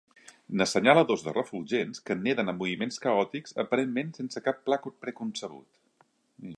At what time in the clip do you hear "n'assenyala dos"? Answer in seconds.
0.59-1.25